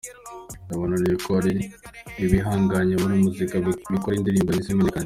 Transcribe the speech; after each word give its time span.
Yanababwiye 0.73 1.15
ko 1.23 1.29
hari 1.37 1.53
n’ibihangange 2.17 2.93
muri 3.01 3.13
muzika 3.23 3.55
bikora 3.91 4.15
indirimbo 4.17 4.49
ntizimenyekane. 4.51 4.99